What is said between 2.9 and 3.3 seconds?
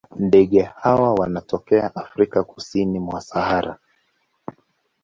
mwa